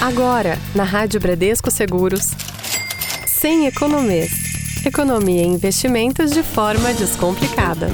Agora, 0.00 0.56
na 0.76 0.84
Rádio 0.84 1.18
Bradesco 1.18 1.72
Seguros, 1.72 2.30
sem 3.26 3.66
economês. 3.66 4.30
Economia 4.86 5.42
e 5.42 5.46
investimentos 5.46 6.30
de 6.30 6.42
forma 6.44 6.94
descomplicada. 6.94 7.88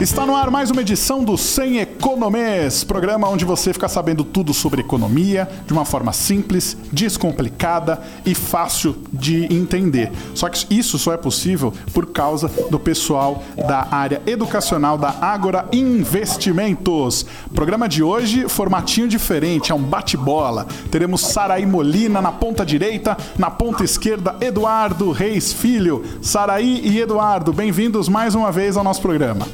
Está 0.00 0.24
no 0.24 0.34
ar 0.34 0.50
mais 0.50 0.70
uma 0.70 0.80
edição 0.80 1.22
do 1.22 1.36
Sem 1.36 1.78
Economês, 1.78 2.82
programa 2.82 3.28
onde 3.28 3.44
você 3.44 3.70
fica 3.70 3.86
sabendo 3.86 4.24
tudo 4.24 4.54
sobre 4.54 4.80
economia 4.80 5.46
de 5.66 5.74
uma 5.74 5.84
forma 5.84 6.10
simples, 6.10 6.74
descomplicada 6.90 8.00
e 8.24 8.34
fácil 8.34 8.96
de 9.12 9.44
entender. 9.54 10.10
Só 10.34 10.48
que 10.48 10.66
isso 10.74 10.98
só 10.98 11.12
é 11.12 11.18
possível 11.18 11.70
por 11.92 12.06
causa 12.06 12.48
do 12.70 12.80
pessoal 12.80 13.42
da 13.68 13.88
área 13.90 14.22
educacional 14.26 14.96
da 14.96 15.16
Agora 15.20 15.68
Investimentos. 15.70 17.26
Programa 17.54 17.86
de 17.86 18.02
hoje, 18.02 18.48
formatinho 18.48 19.06
diferente, 19.06 19.70
é 19.70 19.74
um 19.74 19.82
bate-bola. 19.82 20.66
Teremos 20.90 21.20
Saraí 21.20 21.66
Molina 21.66 22.22
na 22.22 22.32
ponta 22.32 22.64
direita, 22.64 23.18
na 23.38 23.50
ponta 23.50 23.84
esquerda, 23.84 24.34
Eduardo 24.40 25.12
Reis 25.12 25.52
Filho. 25.52 26.02
Saraí 26.22 26.80
e 26.84 26.98
Eduardo, 26.98 27.52
bem-vindos 27.52 28.08
mais 28.08 28.34
uma 28.34 28.50
vez 28.50 28.78
ao 28.78 28.82
nosso 28.82 29.02
programa. 29.02 29.46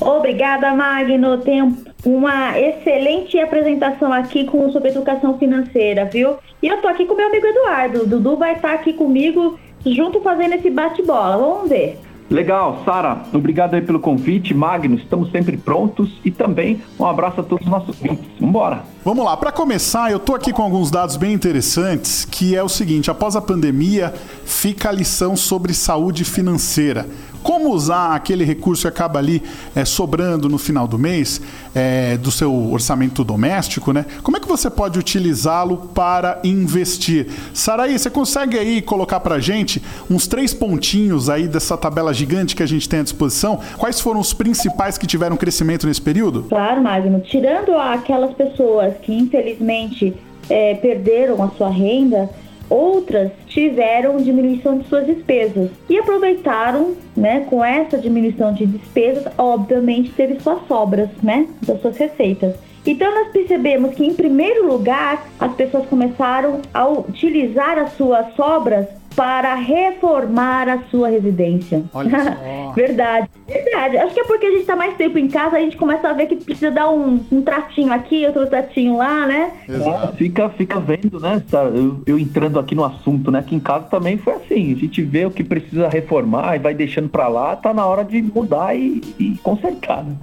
Obrigada, 0.00 0.74
Magno. 0.74 1.38
Tenho 1.38 1.76
uma 2.04 2.58
excelente 2.58 3.38
apresentação 3.38 4.12
aqui 4.12 4.44
com 4.44 4.70
sobre 4.70 4.90
educação 4.90 5.38
financeira, 5.38 6.04
viu? 6.04 6.36
E 6.62 6.68
eu 6.68 6.80
tô 6.80 6.88
aqui 6.88 7.06
com 7.06 7.14
meu 7.14 7.26
amigo 7.26 7.46
Eduardo. 7.46 8.02
O 8.02 8.06
Dudu 8.06 8.36
vai 8.36 8.54
estar 8.54 8.74
aqui 8.74 8.92
comigo 8.92 9.58
junto 9.84 10.20
fazendo 10.20 10.54
esse 10.54 10.70
bate-bola. 10.70 11.36
Vamos 11.36 11.68
ver. 11.68 11.98
Legal, 12.28 12.82
Sara, 12.84 13.22
obrigado 13.32 13.74
aí 13.74 13.80
pelo 13.80 14.00
convite. 14.00 14.52
Magno, 14.52 14.96
estamos 14.96 15.30
sempre 15.30 15.56
prontos 15.56 16.10
e 16.24 16.30
também 16.30 16.82
um 16.98 17.06
abraço 17.06 17.40
a 17.40 17.44
todos 17.44 17.64
os 17.64 17.70
nossos 17.70 17.88
ouvintes. 17.90 18.26
Vambora! 18.40 18.82
Vamos 19.04 19.24
lá, 19.24 19.36
para 19.36 19.52
começar, 19.52 20.10
eu 20.10 20.18
tô 20.18 20.34
aqui 20.34 20.52
com 20.52 20.62
alguns 20.62 20.90
dados 20.90 21.16
bem 21.16 21.32
interessantes, 21.32 22.24
que 22.24 22.56
é 22.56 22.62
o 22.62 22.68
seguinte, 22.68 23.12
após 23.12 23.36
a 23.36 23.40
pandemia, 23.40 24.12
fica 24.44 24.88
a 24.88 24.92
lição 24.92 25.36
sobre 25.36 25.72
saúde 25.72 26.24
financeira 26.24 27.06
como 27.46 27.70
usar 27.70 28.16
aquele 28.16 28.44
recurso 28.44 28.82
que 28.82 28.88
acaba 28.88 29.20
ali 29.20 29.40
é, 29.72 29.84
sobrando 29.84 30.48
no 30.48 30.58
final 30.58 30.88
do 30.88 30.98
mês 30.98 31.40
é, 31.72 32.16
do 32.16 32.32
seu 32.32 32.52
orçamento 32.72 33.22
doméstico, 33.22 33.92
né? 33.92 34.04
Como 34.20 34.36
é 34.36 34.40
que 34.40 34.48
você 34.48 34.68
pode 34.68 34.98
utilizá-lo 34.98 35.76
para 35.94 36.40
investir? 36.42 37.28
Saraí, 37.54 37.96
você 37.96 38.10
consegue 38.10 38.58
aí 38.58 38.82
colocar 38.82 39.20
para 39.20 39.38
gente 39.38 39.80
uns 40.10 40.26
três 40.26 40.52
pontinhos 40.52 41.30
aí 41.30 41.46
dessa 41.46 41.76
tabela 41.76 42.12
gigante 42.12 42.56
que 42.56 42.64
a 42.64 42.66
gente 42.66 42.88
tem 42.88 42.98
à 42.98 43.02
disposição? 43.04 43.60
Quais 43.78 44.00
foram 44.00 44.18
os 44.18 44.32
principais 44.32 44.98
que 44.98 45.06
tiveram 45.06 45.36
crescimento 45.36 45.86
nesse 45.86 46.02
período? 46.02 46.46
Claro, 46.48 46.82
Magno. 46.82 47.20
Tirando 47.20 47.76
aquelas 47.76 48.34
pessoas 48.34 48.94
que 49.00 49.14
infelizmente 49.14 50.16
é, 50.50 50.74
perderam 50.74 51.40
a 51.44 51.50
sua 51.50 51.70
renda, 51.70 52.28
Outras 52.68 53.30
tiveram 53.46 54.16
diminuição 54.16 54.78
de 54.78 54.88
suas 54.88 55.06
despesas 55.06 55.70
e 55.88 55.98
aproveitaram, 55.98 56.94
né, 57.16 57.46
com 57.48 57.64
essa 57.64 57.96
diminuição 57.96 58.52
de 58.52 58.66
despesas, 58.66 59.26
obviamente 59.38 60.12
teve 60.12 60.40
suas 60.40 60.66
sobras, 60.66 61.08
né, 61.22 61.46
das 61.62 61.80
suas 61.80 61.96
receitas. 61.96 62.56
Então 62.84 63.12
nós 63.12 63.28
percebemos 63.32 63.94
que 63.94 64.04
em 64.04 64.14
primeiro 64.14 64.66
lugar 64.66 65.26
as 65.40 65.52
pessoas 65.54 65.86
começaram 65.86 66.60
a 66.72 66.86
utilizar 66.88 67.78
as 67.78 67.92
suas 67.94 68.34
sobras 68.34 68.86
para 69.16 69.54
reformar 69.54 70.68
a 70.68 70.82
sua 70.90 71.08
residência. 71.08 71.82
Olha 71.94 72.10
só. 72.10 72.72
verdade, 72.76 73.28
verdade. 73.48 73.96
Acho 73.96 74.14
que 74.14 74.20
é 74.20 74.24
porque 74.24 74.46
a 74.46 74.50
gente 74.50 74.60
está 74.60 74.76
mais 74.76 74.94
tempo 74.96 75.18
em 75.18 75.26
casa, 75.26 75.56
a 75.56 75.60
gente 75.60 75.76
começa 75.76 76.08
a 76.08 76.12
ver 76.12 76.26
que 76.26 76.36
precisa 76.36 76.70
dar 76.70 76.90
um, 76.90 77.18
um 77.32 77.40
tratinho 77.40 77.92
aqui, 77.92 78.26
outro 78.26 78.46
tratinho 78.46 78.98
lá, 78.98 79.26
né? 79.26 79.52
Exato. 79.66 80.12
É, 80.12 80.16
fica, 80.16 80.50
fica 80.50 80.78
vendo, 80.78 81.18
né? 81.18 81.42
Eu, 81.74 82.02
eu 82.06 82.18
entrando 82.18 82.58
aqui 82.58 82.74
no 82.74 82.84
assunto, 82.84 83.30
né? 83.30 83.42
Que 83.42 83.56
em 83.56 83.60
casa 83.60 83.86
também 83.86 84.18
foi 84.18 84.34
assim. 84.34 84.74
A 84.74 84.76
gente 84.76 85.02
vê 85.02 85.24
o 85.24 85.30
que 85.30 85.42
precisa 85.42 85.88
reformar 85.88 86.56
e 86.56 86.58
vai 86.58 86.74
deixando 86.74 87.08
para 87.08 87.26
lá, 87.26 87.56
tá 87.56 87.72
na 87.72 87.86
hora 87.86 88.04
de 88.04 88.20
mudar 88.20 88.76
e, 88.76 89.00
e 89.18 89.38
consertar, 89.42 90.04
né? 90.04 90.14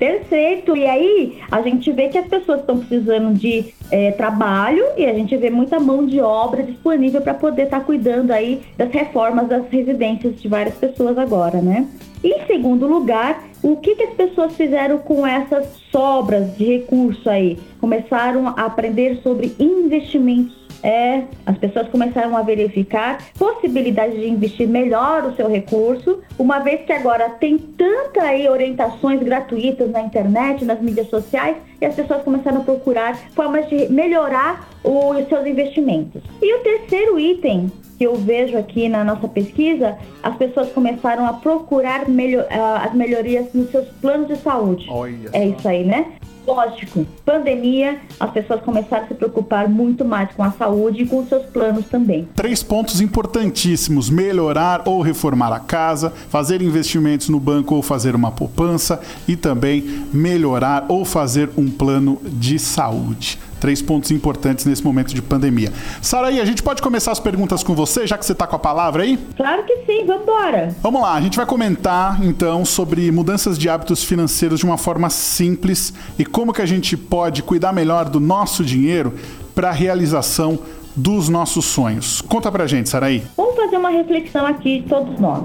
Perfeito. 0.00 0.74
E 0.74 0.86
aí 0.86 1.38
a 1.50 1.60
gente 1.60 1.92
vê 1.92 2.08
que 2.08 2.16
as 2.16 2.26
pessoas 2.26 2.60
estão 2.60 2.78
precisando 2.78 3.34
de 3.34 3.74
é, 3.90 4.10
trabalho 4.12 4.82
e 4.96 5.04
a 5.04 5.12
gente 5.12 5.36
vê 5.36 5.50
muita 5.50 5.78
mão 5.78 6.06
de 6.06 6.22
obra 6.22 6.62
disponível 6.62 7.20
para 7.20 7.34
poder 7.34 7.64
estar 7.64 7.80
tá 7.80 7.84
cuidando 7.84 8.30
aí 8.30 8.62
das 8.78 8.90
reformas 8.90 9.46
das 9.46 9.68
residências 9.68 10.40
de 10.40 10.48
várias 10.48 10.74
pessoas 10.76 11.18
agora, 11.18 11.60
né? 11.60 11.86
Em 12.24 12.46
segundo 12.46 12.86
lugar, 12.86 13.44
o 13.62 13.76
que, 13.76 13.94
que 13.94 14.04
as 14.04 14.14
pessoas 14.14 14.56
fizeram 14.56 14.96
com 14.98 15.26
essas 15.26 15.66
sobras 15.92 16.56
de 16.56 16.64
recurso 16.64 17.28
aí? 17.28 17.58
Começaram 17.78 18.48
a 18.48 18.52
aprender 18.52 19.20
sobre 19.22 19.54
investimentos 19.58 20.59
é, 20.82 21.24
as 21.46 21.58
pessoas 21.58 21.88
começaram 21.88 22.36
a 22.36 22.42
verificar 22.42 23.18
possibilidades 23.38 24.18
de 24.18 24.28
investir 24.28 24.68
melhor 24.68 25.24
o 25.24 25.36
seu 25.36 25.48
recurso, 25.48 26.20
uma 26.38 26.58
vez 26.60 26.82
que 26.82 26.92
agora 26.92 27.30
tem 27.30 27.58
tanta 27.58 28.22
aí 28.22 28.48
orientações 28.48 29.22
gratuitas 29.22 29.90
na 29.90 30.02
internet, 30.02 30.64
nas 30.64 30.80
mídias 30.80 31.08
sociais, 31.08 31.56
e 31.80 31.86
as 31.86 31.94
pessoas 31.94 32.22
começaram 32.22 32.58
a 32.58 32.64
procurar 32.64 33.16
formas 33.34 33.68
de 33.68 33.90
melhorar 33.90 34.68
os 34.84 35.28
seus 35.28 35.46
investimentos. 35.46 36.22
E 36.40 36.54
o 36.54 36.60
terceiro 36.60 37.18
item 37.18 37.70
que 38.00 38.06
eu 38.06 38.14
vejo 38.14 38.56
aqui 38.56 38.88
na 38.88 39.04
nossa 39.04 39.28
pesquisa, 39.28 39.98
as 40.22 40.34
pessoas 40.36 40.72
começaram 40.72 41.26
a 41.26 41.34
procurar 41.34 42.08
melhor, 42.08 42.44
uh, 42.44 42.86
as 42.86 42.94
melhorias 42.94 43.52
nos 43.52 43.70
seus 43.70 43.86
planos 44.00 44.26
de 44.26 44.36
saúde. 44.36 44.86
Olha 44.88 45.28
é 45.34 45.48
isso 45.48 45.68
aí, 45.68 45.84
né? 45.84 46.06
Lógico, 46.50 47.06
pandemia, 47.24 48.00
as 48.18 48.28
pessoas 48.32 48.60
começaram 48.62 49.04
a 49.04 49.08
se 49.08 49.14
preocupar 49.14 49.68
muito 49.68 50.04
mais 50.04 50.32
com 50.32 50.42
a 50.42 50.50
saúde 50.50 51.02
e 51.02 51.06
com 51.06 51.24
seus 51.24 51.46
planos 51.46 51.86
também. 51.86 52.28
Três 52.34 52.60
pontos 52.60 53.00
importantíssimos: 53.00 54.10
melhorar 54.10 54.82
ou 54.84 55.00
reformar 55.00 55.52
a 55.52 55.60
casa, 55.60 56.10
fazer 56.28 56.60
investimentos 56.60 57.28
no 57.28 57.38
banco 57.38 57.76
ou 57.76 57.82
fazer 57.82 58.16
uma 58.16 58.32
poupança 58.32 59.00
e 59.28 59.36
também 59.36 60.04
melhorar 60.12 60.86
ou 60.88 61.04
fazer 61.04 61.48
um 61.56 61.70
plano 61.70 62.20
de 62.24 62.58
saúde. 62.58 63.38
Três 63.60 63.82
pontos 63.82 64.10
importantes 64.10 64.64
nesse 64.64 64.82
momento 64.82 65.14
de 65.14 65.20
pandemia. 65.20 65.70
Saraí, 66.00 66.40
a 66.40 66.44
gente 66.44 66.62
pode 66.62 66.80
começar 66.80 67.12
as 67.12 67.20
perguntas 67.20 67.62
com 67.62 67.74
você, 67.74 68.06
já 68.06 68.16
que 68.16 68.24
você 68.24 68.32
está 68.32 68.46
com 68.46 68.56
a 68.56 68.58
palavra 68.58 69.02
aí? 69.02 69.18
Claro 69.36 69.64
que 69.64 69.76
sim, 69.86 70.04
vamos 70.06 70.22
embora. 70.22 70.74
Vamos 70.82 71.02
lá, 71.02 71.14
a 71.14 71.20
gente 71.20 71.36
vai 71.36 71.46
comentar 71.46 72.24
então 72.24 72.64
sobre 72.64 73.10
mudanças 73.12 73.58
de 73.58 73.68
hábitos 73.68 74.02
financeiros 74.02 74.60
de 74.60 74.64
uma 74.64 74.78
forma 74.78 75.10
simples 75.10 75.92
e 76.18 76.24
como 76.24 76.52
que 76.52 76.62
a 76.62 76.66
gente 76.66 76.96
pode 76.96 77.42
cuidar 77.42 77.72
melhor 77.72 78.08
do 78.08 78.18
nosso 78.18 78.64
dinheiro 78.64 79.14
para 79.54 79.68
a 79.68 79.72
realização 79.72 80.58
dos 80.96 81.28
nossos 81.28 81.66
sonhos. 81.66 82.20
Conta 82.22 82.50
pra 82.50 82.66
gente, 82.66 82.88
Saraí. 82.88 83.22
Vamos 83.36 83.56
fazer 83.56 83.76
uma 83.76 83.90
reflexão 83.90 84.46
aqui 84.46 84.84
todos 84.88 85.20
nós. 85.20 85.44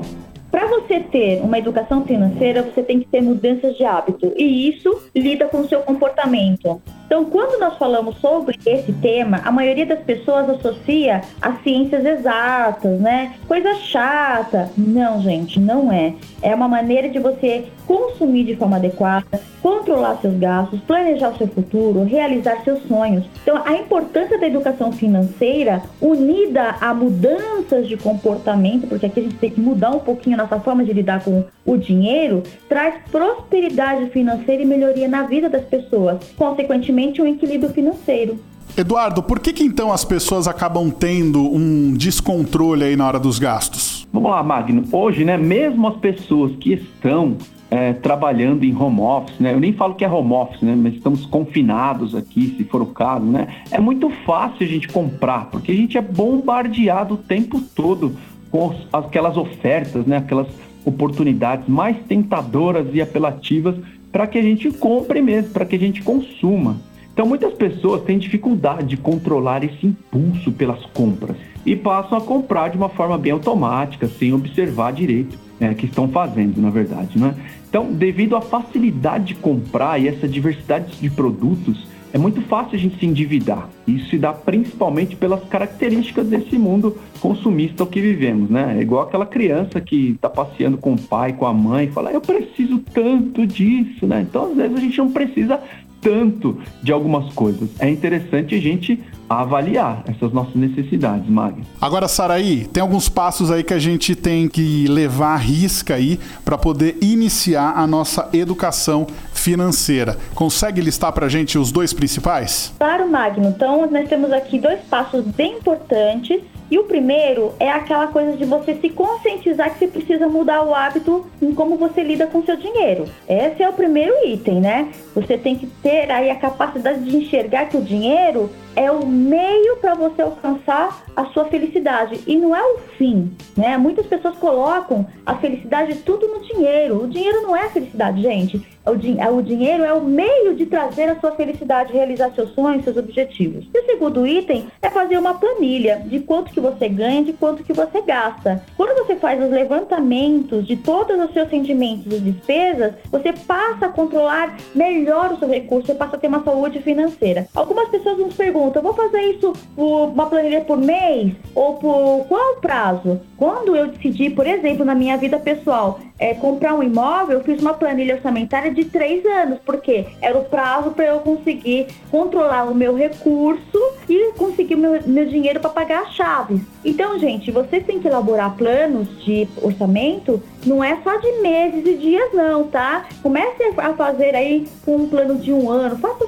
Para 0.55 0.67
você 0.67 1.01
ter 1.01 1.41
uma 1.41 1.59
educação 1.59 2.05
financeira, 2.05 2.63
você 2.63 2.81
tem 2.81 3.01
que 3.01 3.07
ter 3.07 3.21
mudanças 3.21 3.75
de 3.75 3.83
hábito 3.83 4.31
e 4.37 4.69
isso 4.69 5.01
lida 5.13 5.47
com 5.47 5.59
o 5.59 5.67
seu 5.67 5.81
comportamento. 5.81 6.81
Então, 7.05 7.25
quando 7.25 7.59
nós 7.59 7.77
falamos 7.77 8.17
sobre 8.17 8.59
esse 8.65 8.91
tema, 8.93 9.41
a 9.43 9.51
maioria 9.51 9.85
das 9.85 9.99
pessoas 9.99 10.49
associa 10.49 11.21
as 11.41 11.61
ciências 11.61 12.03
exatas, 12.03 12.99
né? 12.99 13.35
Coisa 13.47 13.75
chata. 13.75 14.71
Não, 14.75 15.21
gente, 15.21 15.59
não 15.59 15.91
é. 15.91 16.13
É 16.41 16.53
uma 16.53 16.67
maneira 16.67 17.07
de 17.07 17.19
você 17.19 17.65
consumir 17.85 18.43
de 18.45 18.55
forma 18.55 18.77
adequada, 18.77 19.39
controlar 19.61 20.17
seus 20.17 20.35
gastos, 20.37 20.79
planejar 20.81 21.29
o 21.29 21.37
seu 21.37 21.47
futuro, 21.47 22.03
realizar 22.03 22.63
seus 22.63 22.81
sonhos. 22.87 23.25
Então, 23.43 23.61
a 23.63 23.73
importância 23.73 24.39
da 24.39 24.47
educação 24.47 24.91
financeira 24.91 25.83
unida 26.01 26.75
a 26.81 26.93
mudanças 26.93 27.87
de 27.87 27.97
comportamento, 27.97 28.87
porque 28.87 29.05
aqui 29.05 29.19
a 29.19 29.23
gente 29.23 29.35
tem 29.35 29.51
que 29.51 29.59
mudar 29.59 29.91
um 29.91 29.99
pouquinho 29.99 30.35
a 30.35 30.43
nossa 30.43 30.59
forma 30.59 30.83
de 30.83 30.91
lidar 30.91 31.23
com 31.23 31.45
o 31.65 31.77
dinheiro, 31.77 32.43
traz 32.67 32.95
prosperidade 33.11 34.09
financeira 34.09 34.61
e 34.63 34.65
melhoria 34.65 35.07
na 35.07 35.23
vida 35.23 35.49
das 35.49 35.63
pessoas. 35.65 36.17
Consequentemente, 36.35 36.94
um 37.21 37.27
equilíbrio 37.27 37.71
financeiro. 37.71 38.39
Eduardo, 38.77 39.23
por 39.23 39.39
que, 39.39 39.53
que 39.53 39.63
então 39.63 39.91
as 39.91 40.03
pessoas 40.03 40.47
acabam 40.47 40.89
tendo 40.89 41.41
um 41.41 41.93
descontrole 41.93 42.83
aí 42.83 42.95
na 42.95 43.07
hora 43.07 43.19
dos 43.19 43.39
gastos? 43.39 44.05
Vamos 44.11 44.31
lá, 44.31 44.43
Magno. 44.43 44.83
Hoje, 44.91 45.23
né, 45.23 45.37
mesmo 45.37 45.87
as 45.87 45.95
pessoas 45.97 46.53
que 46.57 46.73
estão 46.73 47.37
é, 47.69 47.93
trabalhando 47.93 48.63
em 48.63 48.75
home 48.75 49.01
office, 49.01 49.39
né? 49.39 49.53
Eu 49.53 49.59
nem 49.59 49.73
falo 49.73 49.95
que 49.95 50.05
é 50.05 50.09
home 50.09 50.33
office, 50.33 50.61
né? 50.61 50.75
Mas 50.75 50.95
estamos 50.95 51.25
confinados 51.25 52.15
aqui, 52.15 52.53
se 52.57 52.63
for 52.65 52.81
o 52.81 52.87
caso, 52.87 53.25
né? 53.25 53.47
É 53.71 53.79
muito 53.79 54.09
fácil 54.25 54.65
a 54.65 54.69
gente 54.69 54.87
comprar, 54.87 55.45
porque 55.49 55.71
a 55.71 55.75
gente 55.75 55.97
é 55.97 56.01
bombardeado 56.01 57.15
o 57.15 57.17
tempo 57.17 57.61
todo 57.75 58.15
com 58.51 58.73
aquelas 58.93 59.37
ofertas, 59.37 60.05
né? 60.05 60.17
Aquelas 60.17 60.47
oportunidades 60.85 61.67
mais 61.67 61.97
tentadoras 62.07 62.87
e 62.93 63.01
apelativas 63.01 63.75
para 64.11 64.27
que 64.27 64.37
a 64.37 64.41
gente 64.41 64.69
compre 64.71 65.21
mesmo, 65.21 65.51
para 65.51 65.65
que 65.65 65.75
a 65.75 65.79
gente 65.79 66.01
consuma. 66.01 66.77
Então, 67.15 67.25
muitas 67.25 67.53
pessoas 67.53 68.03
têm 68.03 68.19
dificuldade 68.19 68.87
de 68.87 68.97
controlar 68.97 69.63
esse 69.63 69.87
impulso 69.87 70.51
pelas 70.51 70.85
compras 70.87 71.37
e 71.65 71.73
passam 71.73 72.17
a 72.17 72.21
comprar 72.21 72.67
de 72.67 72.75
uma 72.75 72.89
forma 72.89 73.17
bem 73.17 73.31
automática, 73.31 74.05
sem 74.05 74.33
observar 74.33 74.91
direito 74.91 75.39
é, 75.57 75.73
que 75.73 75.85
estão 75.85 76.09
fazendo, 76.09 76.61
na 76.61 76.69
verdade. 76.69 77.17
Né? 77.17 77.33
Então, 77.69 77.89
devido 77.93 78.35
à 78.35 78.41
facilidade 78.41 79.27
de 79.27 79.35
comprar 79.35 79.97
e 79.97 80.09
essa 80.09 80.27
diversidade 80.27 80.97
de 80.99 81.09
produtos, 81.09 81.87
é 82.11 82.17
muito 82.17 82.41
fácil 82.41 82.75
a 82.75 82.77
gente 82.77 82.99
se 82.99 83.05
endividar. 83.05 83.69
Isso 83.87 84.09
se 84.09 84.17
dá 84.17 84.33
principalmente 84.33 85.15
pelas 85.15 85.43
características 85.45 86.27
desse 86.27 86.57
mundo 86.57 86.97
consumista 87.21 87.85
que 87.85 87.99
vivemos, 88.01 88.49
né? 88.49 88.75
É 88.77 88.81
igual 88.81 89.03
aquela 89.03 89.25
criança 89.25 89.81
que 89.81 90.11
está 90.11 90.29
passeando 90.29 90.77
com 90.77 90.93
o 90.93 91.01
pai, 91.01 91.31
com 91.31 91.45
a 91.45 91.53
mãe, 91.53 91.87
e 91.87 91.91
fala, 91.91 92.11
eu 92.11 92.21
preciso 92.21 92.79
tanto 92.93 93.45
disso, 93.45 94.05
né? 94.05 94.21
Então, 94.21 94.51
às 94.51 94.55
vezes, 94.55 94.77
a 94.77 94.79
gente 94.79 94.97
não 94.97 95.11
precisa 95.11 95.59
tanto 96.05 96.59
de 96.83 96.91
algumas 96.91 97.33
coisas. 97.33 97.67
É 97.79 97.89
interessante 97.89 98.53
a 98.53 98.61
gente 98.61 99.03
avaliar 99.27 100.03
essas 100.07 100.31
nossas 100.31 100.53
necessidades, 100.53 101.27
Mag. 101.27 101.55
Agora, 101.81 102.07
Saraí, 102.07 102.67
tem 102.71 102.79
alguns 102.79 103.09
passos 103.09 103.49
aí 103.49 103.63
que 103.63 103.73
a 103.73 103.79
gente 103.79 104.15
tem 104.15 104.47
que 104.47 104.85
levar 104.87 105.33
à 105.33 105.37
risca 105.37 105.95
aí 105.95 106.19
para 106.43 106.59
poder 106.59 106.99
iniciar 107.01 107.73
a 107.75 107.87
nossa 107.87 108.29
educação 108.33 109.07
financeira. 109.33 110.15
Consegue 110.35 110.79
listar 110.79 111.11
para 111.11 111.25
a 111.25 111.29
gente 111.29 111.57
os 111.57 111.71
dois 111.71 111.91
principais? 111.91 112.71
Claro, 112.77 113.09
Magno. 113.09 113.47
Então, 113.47 113.89
nós 113.89 114.07
temos 114.07 114.31
aqui 114.31 114.59
dois 114.59 114.81
passos 114.81 115.25
bem 115.25 115.57
importantes 115.57 116.39
e 116.69 116.77
o 116.79 116.83
primeiro 116.83 117.53
é 117.59 117.69
aquela 117.69 118.07
coisa 118.07 118.35
de 118.35 118.45
você 118.45 118.75
se 118.75 118.89
conscientizar 118.89 119.71
que 119.71 119.79
você 119.79 119.87
precisa 119.87 120.27
mudar 120.27 120.63
o 120.63 120.73
hábito 120.73 121.25
em 121.41 121.53
como 121.53 121.77
você 121.77 122.03
lida 122.03 122.27
com 122.27 122.43
seu 122.43 122.57
dinheiro. 122.57 123.05
Esse 123.27 123.63
é 123.63 123.69
o 123.69 123.73
primeiro 123.73 124.13
item, 124.25 124.61
né? 124.61 124.89
Você 125.13 125.37
tem 125.37 125.55
que 125.55 125.67
ter 125.67 126.11
aí 126.11 126.29
a 126.29 126.35
capacidade 126.35 127.03
de 127.03 127.15
enxergar 127.15 127.67
que 127.67 127.77
o 127.77 127.81
dinheiro 127.81 128.49
é 128.75 128.91
o 128.91 129.05
meio 129.05 129.77
para 129.77 129.95
você 129.95 130.21
alcançar 130.21 131.03
a 131.15 131.25
sua 131.27 131.45
felicidade 131.45 132.19
e 132.27 132.35
não 132.35 132.55
é 132.55 132.61
o 132.61 132.77
fim, 132.97 133.31
né? 133.55 133.77
Muitas 133.77 134.05
pessoas 134.05 134.35
colocam 134.35 135.07
a 135.25 135.35
felicidade 135.35 135.95
tudo 135.99 136.27
no 136.27 136.41
dinheiro. 136.41 137.03
O 137.03 137.07
dinheiro 137.07 137.41
não 137.41 137.55
é 137.55 137.69
felicidade, 137.69 138.21
gente. 138.21 138.61
O, 138.85 138.95
din 138.95 139.17
o 139.19 139.41
dinheiro 139.41 139.83
é 139.83 139.93
o 139.93 140.03
meio 140.03 140.53
de 140.55 140.65
trazer 140.65 141.05
a 141.05 141.19
sua 141.19 141.31
felicidade, 141.31 141.93
realizar 141.93 142.31
seus 142.35 142.51
sonhos, 142.53 142.83
seus 142.83 142.97
objetivos. 142.97 143.65
E 143.73 143.79
o 143.79 143.85
segundo 143.85 144.27
item 144.27 144.67
é 144.81 144.89
fazer 144.89 145.17
uma 145.17 145.33
planilha 145.35 146.03
de 146.05 146.19
quanto 146.19 146.53
que 146.55 146.61
você 146.61 146.87
ganha, 146.87 147.23
de 147.23 147.33
quanto 147.33 147.63
que 147.63 147.73
você 147.73 148.01
gasta. 148.01 148.63
Quando 148.77 149.05
você 149.05 149.17
faz 149.17 149.43
os 149.43 149.51
levantamentos 149.51 150.65
de 150.65 150.77
todos 150.77 151.19
os 151.19 151.33
seus 151.33 151.49
rendimentos 151.49 152.11
e 152.11 152.19
despesas, 152.19 152.93
você 153.11 153.33
passa 153.33 153.87
a 153.87 153.89
controlar 153.89 154.57
melhor 154.73 155.33
o 155.33 155.37
seu 155.37 155.47
recurso, 155.47 155.87
você 155.87 155.95
passa 155.95 156.15
a 156.15 156.19
ter 156.19 156.27
uma 156.27 156.43
saúde 156.43 156.81
financeira. 156.81 157.47
Algumas 157.53 157.89
pessoas 157.89 158.17
nos 158.17 158.33
perguntam, 158.33 158.81
vou 158.81 158.93
fazer 158.93 159.21
isso 159.21 159.53
por 159.75 160.09
uma 160.09 160.27
planilha 160.27 160.61
por 160.61 160.77
mês 160.77 161.33
ou 161.53 161.75
por 161.75 162.25
qual 162.27 162.55
prazo? 162.61 163.19
Quando 163.37 163.75
eu 163.75 163.87
decidi, 163.87 164.29
por 164.29 164.47
exemplo, 164.47 164.85
na 164.85 164.95
minha 164.95 165.17
vida 165.17 165.37
pessoal, 165.37 165.99
é, 166.17 166.33
comprar 166.33 166.73
um 166.73 166.83
imóvel, 166.83 167.39
eu 167.39 167.43
fiz 167.43 167.61
uma 167.61 167.73
planilha 167.73 168.15
orçamentária 168.15 168.73
de 168.73 168.85
três 168.85 169.25
anos, 169.25 169.59
porque 169.65 170.05
era 170.21 170.37
o 170.37 170.45
prazo 170.45 170.91
para 170.91 171.05
eu 171.05 171.19
conseguir 171.19 171.87
controlar 172.09 172.63
o 172.65 172.75
meu 172.75 172.95
recurso 172.95 173.79
e 174.07 174.31
conseguir 174.33 174.75
meu, 174.75 175.01
meu 175.05 175.25
dinheiro 175.25 175.59
para 175.59 175.69
pagar 175.69 176.03
as 176.03 176.13
chaves. 176.13 176.61
Então, 176.83 177.19
gente, 177.19 177.51
vocês 177.51 177.85
têm 177.85 177.99
que 177.99 178.07
elaborar 178.07 178.55
planos 178.55 179.07
de 179.23 179.47
orçamento, 179.61 180.41
não 180.65 180.83
é 180.83 180.97
só 181.03 181.15
de 181.17 181.31
meses 181.41 181.85
e 181.85 181.97
dias, 181.97 182.33
não, 182.33 182.65
tá? 182.65 183.05
Comece 183.21 183.63
a 183.77 183.93
fazer 183.93 184.35
aí 184.35 184.67
com 184.83 184.97
um 184.97 185.09
plano 185.09 185.35
de 185.35 185.51
um 185.51 185.69
ano, 185.69 185.97
faça 185.97 186.25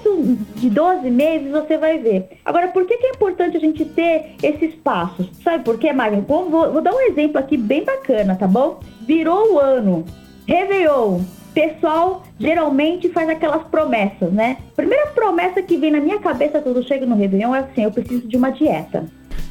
de 0.56 0.70
12 0.70 1.10
meses, 1.10 1.52
você 1.52 1.78
vai 1.78 1.98
ver. 1.98 2.30
Agora, 2.46 2.68
por 2.68 2.86
que, 2.86 2.98
que 2.98 3.08
é 3.08 3.10
importante 3.12 3.58
a 3.58 3.60
gente 3.60 3.84
ter 3.86 4.36
esses 4.42 4.76
passos? 4.76 5.30
Sabe 5.44 5.64
por 5.64 5.78
quê, 5.78 5.92
Magno? 5.92 6.22
Vou, 6.28 6.50
vou, 6.50 6.82
dar 6.82 6.94
um 6.94 7.02
exemplo 7.02 7.38
aqui 7.38 7.58
bem 7.58 7.84
bacana, 7.84 8.36
tá 8.36 8.48
bom? 8.48 8.80
Virou 9.02 9.54
o 9.54 9.60
ano, 9.60 10.06
Réveillon, 10.48 11.22
pessoal 11.54 12.24
geralmente 12.40 13.10
faz 13.10 13.28
aquelas 13.30 13.64
promessas, 13.64 14.32
né? 14.32 14.58
Primeira 14.76 15.08
promessa 15.08 15.62
que 15.62 15.76
vem 15.76 15.90
na 15.90 16.00
minha 16.00 16.20
cabeça 16.20 16.62
quando 16.62 16.78
eu 16.78 16.84
chego 16.84 17.06
no 17.06 17.16
Réveillon 17.16 17.56
é 17.56 17.60
assim, 17.60 17.84
eu 17.84 17.92
preciso 17.92 18.28
de 18.28 18.38
uma 18.38 18.52
dieta. 18.52 19.06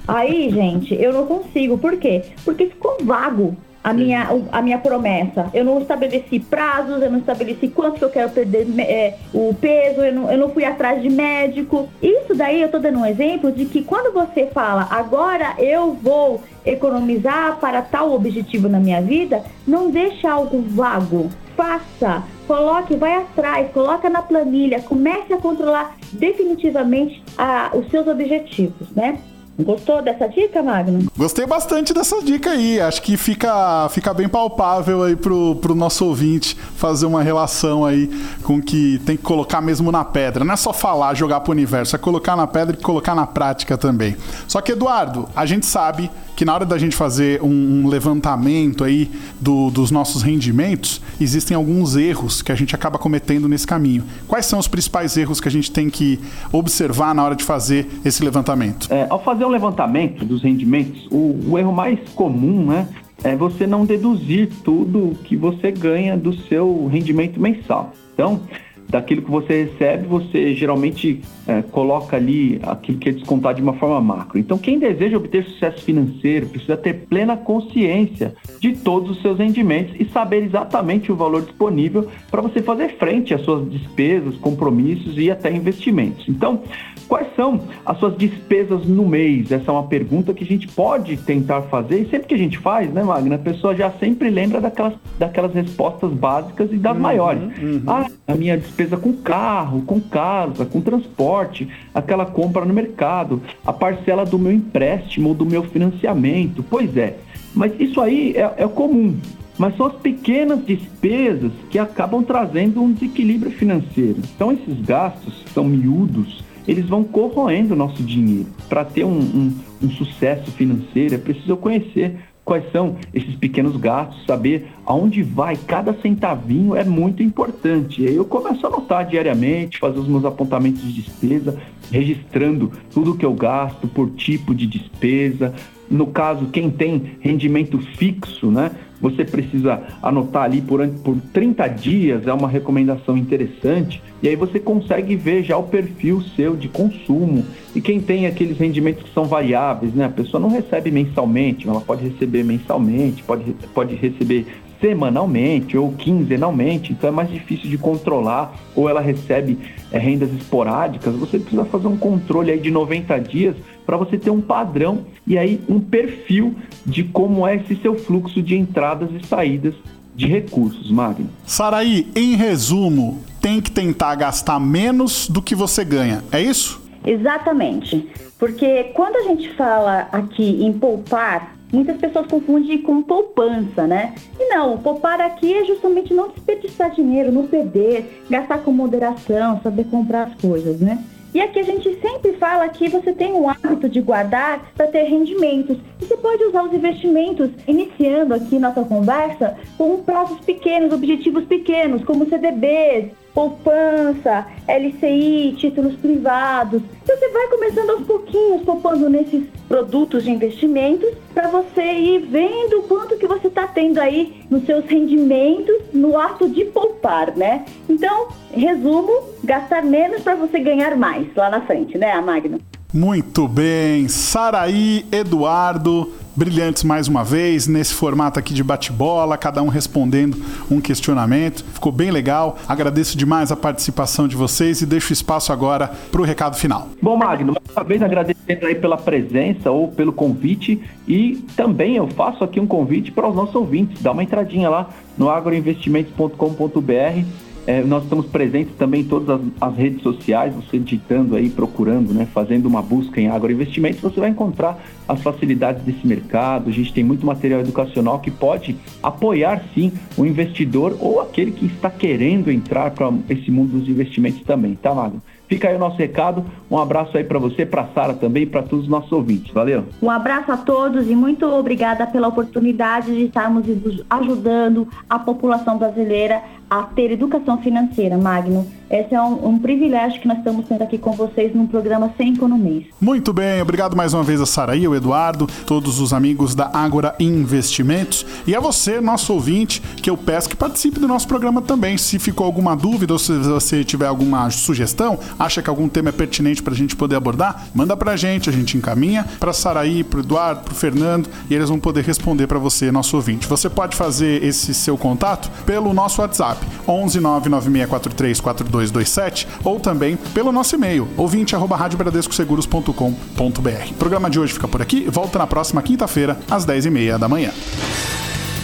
Aí, 0.07 0.49
gente, 0.51 0.95
eu 0.95 1.13
não 1.13 1.27
consigo. 1.27 1.77
Por 1.77 1.97
quê? 1.97 2.23
Porque 2.45 2.67
ficou 2.67 2.97
vago 3.03 3.57
a 3.87 3.93
minha, 3.93 4.29
a 4.51 4.61
minha 4.61 4.79
promessa. 4.79 5.49
Eu 5.55 5.65
não 5.65 5.81
estabeleci 5.81 6.41
prazos, 6.41 7.01
eu 7.01 7.09
não 7.09 7.21
estabeleci 7.21 7.69
quanto 7.69 7.99
que 7.99 8.05
eu 8.05 8.11
quero 8.11 8.31
perder 8.31 8.67
é, 8.81 9.17
o 9.33 9.55
peso, 9.55 10.01
eu 10.01 10.13
não, 10.13 10.33
eu 10.33 10.37
não 10.37 10.49
fui 10.51 10.65
atrás 10.65 11.01
de 11.01 11.09
médico. 11.09 11.89
Isso 12.03 12.35
daí 12.35 12.61
eu 12.61 12.69
tô 12.69 12.81
dando 12.81 12.99
um 12.99 13.07
exemplo 13.07 13.53
de 13.53 13.65
que 13.65 13.83
quando 13.83 14.13
você 14.13 14.49
fala, 14.49 14.89
agora 14.91 15.55
eu 15.57 15.93
vou 15.93 16.43
economizar 16.65 17.59
para 17.61 17.81
tal 17.81 18.13
objetivo 18.13 18.69
na 18.69 18.81
minha 18.81 19.01
vida, 19.01 19.45
não 19.65 19.89
deixa 19.89 20.33
algo 20.33 20.61
vago. 20.63 21.31
Faça, 21.57 22.25
coloque, 22.49 22.97
vai 22.97 23.19
atrás, 23.19 23.71
coloca 23.71 24.11
na 24.11 24.21
planilha, 24.21 24.83
comece 24.83 25.33
a 25.33 25.37
controlar 25.37 25.97
definitivamente 26.11 27.23
a, 27.39 27.71
os 27.73 27.89
seus 27.89 28.09
objetivos, 28.09 28.91
né? 28.97 29.21
Gostou 29.59 30.03
dessa 30.03 30.29
dica, 30.29 30.63
Magno? 30.63 31.11
Gostei 31.17 31.47
bastante 31.47 31.95
dessa 31.95 32.23
dica 32.23 32.51
aí. 32.51 32.79
Acho 32.79 33.01
que 33.01 33.17
fica, 33.17 33.89
fica 33.89 34.13
bem 34.13 34.29
palpável 34.29 35.03
aí 35.03 35.17
pro, 35.17 35.57
pro 35.57 35.75
nosso 35.75 36.05
ouvinte 36.05 36.55
fazer 36.77 37.07
uma 37.07 37.23
relação 37.23 37.85
aí 37.85 38.09
com 38.43 38.61
que 38.61 39.01
tem 39.07 39.17
que 39.17 39.23
colocar 39.23 39.63
mesmo 39.63 39.91
na 39.91 40.05
pedra. 40.05 40.45
Não 40.45 40.53
é 40.53 40.57
só 40.57 40.73
falar, 40.73 41.15
jogar 41.15 41.41
pro 41.41 41.53
universo, 41.53 41.97
é 41.97 41.99
colocar 41.99 42.37
na 42.37 42.47
pedra 42.47 42.77
e 42.77 42.83
colocar 42.83 43.15
na 43.15 43.27
prática 43.27 43.79
também. 43.79 44.15
Só 44.47 44.61
que, 44.61 44.73
Eduardo, 44.73 45.27
a 45.35 45.47
gente 45.47 45.65
sabe 45.65 46.11
que 46.37 46.45
na 46.45 46.55
hora 46.55 46.67
da 46.67 46.77
gente 46.77 46.95
fazer 46.95 47.43
um, 47.43 47.49
um 47.49 47.89
levantamento 47.89 48.85
aí 48.85 49.11
do, 49.41 49.71
dos 49.71 49.91
nossos 49.91 50.23
rendimentos, 50.23 51.01
existem 51.19 51.57
alguns 51.57 51.97
erros 51.97 52.43
que 52.43 52.53
a 52.53 52.55
gente 52.55 52.75
acaba 52.75 52.99
cometendo 52.99 53.49
nesse 53.49 53.67
caminho. 53.67 54.05
Quais 54.29 54.45
são 54.45 54.59
os 54.59 54.69
principais 54.69 55.17
erros 55.17 55.41
que 55.41 55.49
a 55.49 55.51
gente 55.51 55.73
tem 55.73 55.89
que 55.89 56.21
observar 56.53 57.15
na 57.15 57.25
hora 57.25 57.35
de 57.35 57.43
fazer 57.43 57.89
esse 58.05 58.23
levantamento? 58.23 58.87
É, 58.93 59.07
ao 59.09 59.25
fazer 59.25 59.47
um 59.47 59.49
levantamento 59.49 60.25
dos 60.27 60.43
rendimentos, 60.43 61.09
o, 61.11 61.53
o 61.53 61.59
erro 61.59 61.73
mais 61.73 61.99
comum, 62.15 62.67
né, 62.67 62.87
é 63.25 63.35
você 63.35 63.67
não 63.67 63.87
deduzir 63.87 64.51
tudo 64.63 65.17
que 65.25 65.37
você 65.37 65.73
ganha 65.73 66.17
do 66.17 66.35
seu 66.43 66.87
rendimento 66.87 67.41
mensal. 67.41 67.95
Então, 68.13 68.43
daquilo 68.89 69.23
que 69.23 69.31
você 69.31 69.65
recebe, 69.65 70.07
você 70.07 70.55
geralmente 70.55 71.21
é, 71.47 71.63
coloca 71.63 72.17
ali 72.17 72.61
aquilo 72.63 72.99
que 72.99 73.09
é 73.09 73.13
descontado 73.13 73.57
de 73.57 73.63
uma 73.63 73.75
forma 73.75 74.01
macro. 74.01 74.39
Então, 74.39 74.59
quem 74.59 74.79
deseja 74.79 75.17
obter 75.17 75.45
sucesso 75.45 75.83
financeiro 75.83 76.47
precisa 76.47 76.77
ter 76.77 77.07
plena 77.09 77.37
consciência 77.37 78.35
de 78.61 78.73
todos 78.77 79.11
os 79.11 79.23
seus 79.23 79.39
rendimentos 79.39 79.95
e 79.99 80.05
saber 80.07 80.45
exatamente 80.45 81.11
o 81.11 81.17
valor 81.17 81.43
disponível 81.43 82.09
para 82.31 82.41
você 82.41 82.63
fazer 82.63 82.97
frente 82.97 83.35
às 83.35 83.43
suas 83.43 83.69
despesas, 83.71 84.37
compromissos 84.37 85.19
e 85.19 85.31
até 85.31 85.53
investimentos. 85.53 86.29
Então, 86.29 86.63
quais 87.09 87.27
são 87.35 87.61
as 87.85 87.99
suas 87.99 88.17
despesas 88.17 88.87
no 88.87 89.07
mês? 89.07 89.51
Essa 89.51 89.71
é 89.71 89.73
uma 89.73 89.87
pergunta 89.87 90.33
que 90.33 90.45
a 90.45 90.47
gente 90.47 90.69
pode 90.69 91.17
tentar 91.17 91.63
fazer 91.63 92.03
e 92.03 92.11
sempre 92.11 92.29
que 92.29 92.35
a 92.35 92.39
gente 92.39 92.59
faz, 92.59 92.93
né, 92.93 93.03
Magna, 93.03 93.37
a 93.37 93.39
pessoa 93.39 93.75
já 93.75 93.91
sempre 93.93 94.31
lembra 94.31 94.61
daquelas, 94.61 94.95
daquelas 95.19 95.53
respostas 95.53 96.13
básicas 96.13 96.73
e 96.73 96.77
das 96.77 96.95
uhum, 96.95 97.03
maiores. 97.03 97.43
Uhum. 97.59 97.83
Ah, 97.87 98.07
a 98.29 98.35
minha 98.35 98.57
despesa 98.57 98.76
com 98.99 99.13
carro, 99.15 99.83
com 99.83 100.01
casa, 100.01 100.67
com 100.67 100.81
transporte, 100.81 101.69
aquela 101.95 102.27
compra 102.27 102.65
no 102.65 102.75
mercado, 102.75 103.43
a 103.65 103.73
parcela 103.73 104.25
do 104.25 104.39
meu 104.39 104.53
empréstimo 104.53 105.31
ou 105.31 105.35
do 105.35 105.47
meu 105.47 105.63
financiamento. 105.63 106.63
Pois 106.69 106.97
é, 106.97 107.17
mas 107.55 107.73
isso 107.81 108.01
aí 108.01 108.35
é, 108.37 108.55
é 108.59 108.69
comum. 108.69 109.17
Mas 109.59 109.77
são 109.77 109.87
as 109.87 109.95
pequenas 109.95 110.65
despesas 110.67 111.51
que 111.71 111.79
acabam 111.79 112.23
trazendo 112.23 112.83
um 112.83 112.93
desequilíbrio 112.93 113.51
financeiro. 113.51 114.19
Então, 114.35 114.53
esses 114.53 114.79
gastos 114.83 115.43
são 115.55 115.65
miúdos, 115.65 116.45
eles 116.69 116.87
vão 116.87 117.03
corroendo 117.03 117.73
o 117.73 117.77
nosso 117.77 118.03
dinheiro. 118.03 118.49
Para 118.69 118.85
ter 118.85 119.05
um, 119.05 119.19
um, 119.19 119.55
um 119.83 119.91
sucesso 119.91 120.51
financeiro, 120.51 121.15
é 121.15 121.19
preciso 121.19 121.57
conhecer 121.57 122.19
quais 122.47 122.71
são 122.71 122.97
esses 123.13 123.35
pequenos 123.35 123.77
gastos, 123.77 124.25
saber 124.25 124.69
aonde 124.87 125.21
vai 125.21 125.57
cada 125.57 125.93
centavinho 126.01 126.77
é 126.77 126.85
muito 126.85 127.21
importante. 127.21 128.03
E 128.03 128.07
aí 128.07 128.15
eu 128.15 128.25
começo 128.25 128.65
a 128.65 128.69
anotar 128.69 129.05
diariamente, 129.05 129.81
fazer 129.81 129.99
os 129.99 130.07
meus 130.07 130.25
apontamentos 130.25 130.81
de 130.81 131.03
despesa, 131.03 131.59
registrando 131.91 132.71
tudo 132.95 133.17
que 133.17 133.27
eu 133.27 133.35
gasto 133.35 133.89
por 133.89 134.11
tipo 134.11 134.55
de 134.55 134.65
despesa. 134.65 135.53
No 135.91 136.07
caso, 136.07 136.47
quem 136.47 136.71
tem 136.71 137.17
rendimento 137.21 137.79
fixo, 137.79 138.49
né? 138.49 138.71
Você 139.01 139.25
precisa 139.25 139.83
anotar 140.03 140.45
ali 140.45 140.61
por, 140.61 140.87
por 140.89 141.17
30 141.33 141.69
dias, 141.69 142.27
é 142.27 142.33
uma 142.33 142.49
recomendação 142.49 143.17
interessante, 143.17 144.03
e 144.23 144.29
aí 144.29 144.37
você 144.37 144.59
consegue 144.59 145.15
ver 145.17 145.43
já 145.43 145.57
o 145.57 145.65
perfil 145.65 146.23
seu 146.35 146.57
de 146.57 146.69
consumo. 146.69 147.45
E 147.75 147.81
quem 147.81 148.01
tem 148.01 148.27
aqueles 148.27 148.59
rendimentos 148.59 149.03
que 149.03 149.13
são 149.13 149.25
variáveis, 149.25 149.93
né? 149.95 150.07
A 150.07 150.11
pessoa 150.11 150.41
não 150.41 150.49
recebe 150.49 150.91
mensalmente, 150.91 151.69
ela 151.69 151.81
pode 151.81 152.09
receber 152.09 152.43
mensalmente, 152.43 153.23
pode, 153.23 153.55
pode 153.75 153.95
receber 153.95 154.47
semanalmente 154.81 155.77
ou 155.77 155.93
quinzenalmente, 155.93 156.93
então 156.93 157.09
é 157.09 157.13
mais 157.13 157.31
difícil 157.31 157.69
de 157.71 157.79
controlar, 157.79 158.55
ou 158.75 158.89
ela 158.89 159.01
recebe 159.01 159.59
é, 159.91 159.99
rendas 159.99 160.33
esporádicas, 160.33 161.15
você 161.15 161.39
precisa 161.39 161.65
fazer 161.65 161.87
um 161.87 161.97
controle 161.97 162.51
aí 162.51 162.59
de 162.59 162.71
90 162.71 163.19
dias 163.21 163.57
para 163.85 163.97
você 163.97 164.19
ter 164.19 164.31
um 164.31 164.41
padrão 164.41 165.05
e 165.27 165.39
aí 165.39 165.61
um 165.69 165.81
perfil 165.81 166.55
de 166.85 167.05
como 167.05 167.47
é 167.47 167.57
esse 167.57 167.77
seu 167.77 167.97
fluxo 167.97 168.43
de 168.43 168.57
entradas 168.57 169.11
e 169.13 169.27
saídas 169.27 169.75
de 170.15 170.27
recursos, 170.27 170.91
Magno. 170.91 171.29
Saraí, 171.45 172.09
em 172.17 172.37
resumo, 172.37 173.23
tem 173.41 173.61
que 173.61 173.71
tentar 173.71 174.15
gastar 174.15 174.59
menos 174.59 175.29
do 175.29 175.43
que 175.43 175.55
você 175.55 175.85
ganha, 175.85 176.25
é 176.33 176.41
isso? 176.41 176.83
Exatamente. 177.05 178.09
Porque 178.39 178.85
quando 178.95 179.17
a 179.17 179.23
gente 179.23 179.49
fala 179.55 180.09
aqui 180.13 180.65
em 180.65 180.73
poupar, 180.73 181.56
muitas 181.77 181.97
pessoas 181.99 182.27
confundem 182.27 182.81
com 182.83 183.03
poupança, 183.03 183.87
né? 183.87 184.15
E 184.41 184.49
não, 184.49 184.79
poupar 184.79 185.21
aqui 185.21 185.53
é 185.55 185.65
justamente 185.65 186.15
não 186.15 186.29
desperdiçar 186.29 186.91
dinheiro, 186.91 187.31
não 187.31 187.47
perder, 187.47 188.23
gastar 188.31 188.59
com 188.59 188.73
moderação, 188.73 189.61
saber 189.63 189.85
comprar 189.85 190.29
as 190.29 190.35
coisas, 190.41 190.81
né? 190.81 191.05
E 191.35 191.41
aqui 191.41 191.59
a 191.59 191.65
gente 191.65 192.01
sempre 192.01 192.33
fala 192.39 192.67
que 192.71 192.89
você 192.89 193.13
tem 193.13 193.33
o 193.33 193.47
hábito 193.47 193.91
de 193.91 194.01
guardar 194.01 194.73
para 194.75 194.87
ter 194.87 195.03
rendimentos. 195.03 195.77
E 196.01 196.07
você 196.07 196.17
pode 196.17 196.43
usar 196.45 196.63
os 196.63 196.73
investimentos, 196.73 197.51
iniciando 197.69 198.33
aqui 198.33 198.59
nossa 198.59 198.83
conversa, 198.83 199.55
com 199.77 200.03
prazos 200.03 200.41
pequenos, 200.41 200.95
objetivos 200.95 201.45
pequenos, 201.45 202.03
como 202.05 202.27
CDBs, 202.27 203.11
poupança, 203.37 204.47
LCI, 204.67 205.55
títulos 205.59 205.95
privados. 205.97 206.81
Então 207.03 207.19
você 207.19 207.29
vai 207.29 207.47
começando 207.49 207.91
aos 207.91 208.07
pouquinhos 208.07 208.63
poupando 208.63 209.11
nesses 209.11 209.45
produtos 209.69 210.25
de 210.25 210.31
investimentos 210.31 211.11
para 211.35 211.49
você 211.49 211.83
ir 211.83 212.21
vendo 212.31 212.83
quanto 212.89 213.19
que 213.19 213.27
você 213.27 213.49
está 213.49 213.67
tendo 213.67 214.01
aí 214.01 214.43
nos 214.49 214.65
seus 214.65 214.87
rendimentos 214.87 215.77
no 215.93 216.19
ato 216.19 216.49
de 216.49 216.65
poupar, 216.65 217.37
né? 217.37 217.67
Então, 217.87 218.29
resumo, 218.51 219.13
gastar 219.45 219.85
menos 219.85 220.23
para 220.23 220.35
você 220.35 220.59
ganhar 220.59 220.97
mais 220.97 221.27
lá 221.37 221.51
na 221.51 221.61
frente, 221.61 221.99
né, 221.99 222.19
Magno? 222.23 222.59
Muito 222.95 223.47
bem, 223.47 224.09
Saraí, 224.09 225.05
Eduardo, 225.13 226.11
brilhantes 226.37 226.85
mais 226.85 227.09
uma 227.09 227.25
vez, 227.25 227.67
nesse 227.67 227.95
formato 227.95 228.39
aqui 228.39 228.53
de 228.53 228.63
bate-bola, 228.63 229.39
cada 229.39 229.63
um 229.63 229.69
respondendo 229.69 230.37
um 230.71 230.81
questionamento. 230.81 231.65
Ficou 231.73 231.91
bem 231.91 232.11
legal. 232.11 232.59
Agradeço 232.69 233.17
demais 233.17 233.51
a 233.51 233.57
participação 233.57 234.29
de 234.29 234.37
vocês 234.37 234.83
e 234.83 234.87
deixo 234.87 235.13
espaço 235.13 235.53
agora 235.53 235.91
para 236.13 236.21
o 236.21 236.25
recado 236.25 236.57
final. 236.57 236.89
Bom, 237.01 237.17
Magno, 237.17 237.55
mais 237.55 237.77
uma 237.77 237.85
vez 237.85 238.03
agradecendo 238.03 238.67
aí 238.67 238.75
pela 238.75 238.97
presença 238.97 239.71
ou 239.71 239.89
pelo 239.89 240.13
convite 240.13 240.83
e 241.09 241.37
também 241.57 241.97
eu 241.97 242.07
faço 242.09 242.45
aqui 242.45 242.61
um 242.61 242.67
convite 242.67 243.11
para 243.11 243.29
os 243.29 243.35
nossos 243.35 243.55
ouvintes. 243.55 244.03
Dá 244.03 244.13
uma 244.13 244.23
entradinha 244.23 244.69
lá 244.69 244.91
no 245.17 245.31
agroinvestimentos.com.br 245.31 247.46
é, 247.67 247.83
nós 247.83 248.05
estamos 248.05 248.27
presentes 248.27 248.75
também 248.77 249.01
em 249.01 249.05
todas 249.05 249.29
as, 249.29 249.41
as, 249.61 249.77
redes 249.77 250.03
sociais, 250.03 250.55
você 250.55 250.79
digitando 250.79 251.35
aí, 251.35 251.51
procurando, 251.51 252.15
né, 252.15 252.27
fazendo 252.33 252.67
uma 252.67 252.81
busca 252.81 253.21
em 253.21 253.29
agroinvestimentos, 253.29 254.01
você 254.01 254.21
vai 254.21 254.31
encontrar 254.31 254.79
as 255.09 255.21
facilidades 255.21 255.83
desse 255.83 256.07
mercado. 256.07 256.71
A 256.71 256.73
gente 256.73 256.93
tem 256.93 257.03
muito 257.03 257.27
material 257.27 257.61
educacional 257.61 258.21
que 258.21 258.31
pode 258.31 258.77
apoiar 259.03 259.63
sim 259.75 259.93
o 260.17 260.25
investidor 260.25 260.97
ou 261.01 261.21
aquele 261.21 261.51
que 261.51 261.67
está 261.67 261.91
querendo 261.91 262.51
entrar 262.51 262.93
para 262.93 263.13
esse 263.29 263.51
mundo 263.51 263.79
dos 263.79 263.89
investimentos 263.89 264.43
também, 264.43 264.77
tá, 264.77 264.95
Magno? 264.95 265.21
Fica 265.49 265.69
aí 265.69 265.77
o 265.77 265.79
nosso 265.79 265.97
recado. 265.97 266.45
Um 266.71 266.77
abraço 266.77 267.17
aí 267.17 267.23
para 267.23 267.39
você, 267.39 267.65
para 267.65 267.87
Sara 267.95 268.15
também 268.15 268.47
para 268.47 268.63
todos 268.63 268.85
os 268.85 268.91
nossos 268.91 269.13
ouvintes. 269.13 269.53
Valeu. 269.53 269.85
Um 270.03 270.11
abraço 270.11 270.51
a 270.51 270.57
todos 270.57 271.09
e 271.09 271.15
muito 271.15 271.47
obrigada 271.47 272.07
pela 272.07 272.29
oportunidade 272.29 273.15
de 273.15 273.25
estarmos 273.27 273.65
ajudando 274.11 274.89
a 275.09 275.19
população 275.19 275.79
brasileira 275.79 276.43
a 276.69 276.83
ter 276.83 277.13
educação 277.13 277.59
financeira, 277.59 278.17
Magno. 278.17 278.67
Esse 278.89 279.17
é 279.17 279.21
um, 279.21 279.49
um, 279.49 279.59
privilégio 279.59 280.21
que 280.21 280.29
nós 280.29 280.39
estamos 280.39 280.67
tendo 280.69 280.83
aqui 280.83 280.97
com 280.97 281.11
vocês 281.11 281.53
num 281.53 281.67
programa 281.67 282.13
sem 282.17 282.33
economês. 282.35 282.87
Muito 283.01 283.33
bem, 283.33 283.61
obrigado 283.61 283.97
mais 283.97 284.15
uma 284.15 284.23
vez 284.23 284.41
a 284.41 284.47
Saraí, 284.47 284.87
o 284.87 284.95
Eduardo, 284.95 285.49
todos 285.67 285.99
os 285.99 286.13
amigos 286.13 286.55
da 286.55 286.71
Ágora 286.73 287.15
Investimentos 287.19 288.25
e 288.47 288.55
a 288.55 288.61
você, 288.61 289.01
nosso 289.01 289.33
ouvinte, 289.33 289.81
que 289.81 290.09
eu 290.09 290.17
peço 290.17 290.49
que 290.49 290.55
participe 290.55 291.01
do 291.01 291.09
nosso 291.09 291.27
programa 291.27 291.61
também. 291.61 291.99
Se 291.99 292.17
ficou 292.21 292.47
alguma 292.47 292.77
dúvida 292.77 293.13
ou 293.13 293.19
se 293.19 293.37
você 293.39 293.83
tiver 293.83 294.07
alguma 294.07 294.49
sugestão, 294.51 295.19
acha 295.37 295.61
que 295.61 295.69
algum 295.69 295.89
tema 295.89 296.11
é 296.11 296.13
pertinente 296.13 296.63
para 296.63 296.73
a 296.73 296.77
gente 296.77 296.95
poder 296.95 297.17
abordar, 297.17 297.67
manda 297.75 297.97
para 297.97 298.13
a 298.13 298.17
gente, 298.17 298.49
a 298.49 298.53
gente 298.53 298.77
encaminha 298.77 299.27
para 299.41 299.53
Saraí, 299.53 300.05
para 300.05 300.21
Eduardo, 300.21 300.61
para 300.61 300.75
Fernando 300.75 301.29
e 301.51 301.55
eles 301.55 301.69
vão 301.69 301.81
poder 301.81 302.05
responder 302.05 302.47
para 302.47 302.59
você, 302.61 302.93
nosso 302.93 303.17
ouvinte. 303.17 303.49
Você 303.49 303.69
pode 303.69 303.97
fazer 303.97 304.45
esse 304.45 304.73
seu 304.73 304.97
contato 304.97 305.51
pelo 305.65 305.93
nosso 305.93 306.21
WhatsApp, 306.21 306.56
11 306.87 307.21
99643 307.21 308.41
4227 308.41 309.49
ou 309.65 309.81
também 309.81 310.17
pelo 310.35 310.53
nosso 310.53 310.75
e-mail, 310.75 311.09
ouvinte.radiobradescoseguros.com.br. 311.17 313.91
O 313.91 313.95
programa 313.95 314.29
de 314.31 314.39
hoje 314.39 314.53
fica 314.55 314.69
por 314.69 314.83
aqui, 314.83 315.09
volta 315.09 315.39
na 315.39 315.47
próxima 315.47 315.83
quinta-feira, 315.83 316.39
às 316.51 316.67
10h30 316.67 317.19
da 317.19 317.29
manhã. 317.29 317.53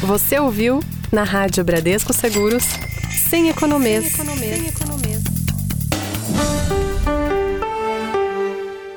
Você 0.02 0.38
ouviu 0.38 0.80
na 1.12 1.22
Rádio 1.22 1.64
Bradesco 1.64 2.12
Seguros, 2.12 2.64
sem 3.28 3.49
economês. 3.49 4.12
Sem 4.12 4.25
economês. 4.25 4.58
Sem 4.58 4.68
economês. 4.68 5.22